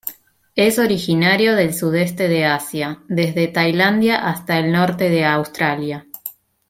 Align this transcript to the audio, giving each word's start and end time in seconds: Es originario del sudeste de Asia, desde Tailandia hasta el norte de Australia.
Es 0.55 0.79
originario 0.79 1.55
del 1.55 1.75
sudeste 1.75 2.27
de 2.27 2.43
Asia, 2.45 3.03
desde 3.07 3.47
Tailandia 3.47 4.27
hasta 4.29 4.57
el 4.57 4.71
norte 4.71 5.11
de 5.11 5.25
Australia. 5.25 6.07